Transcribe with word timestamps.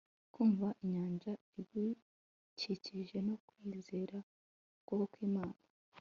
kumva 0.33 0.67
inyanja 0.83 1.31
igukikije 1.61 3.17
no 3.27 3.35
kwizera 3.47 4.17
ukuboko 4.79 5.07
kw'imana 5.13 5.57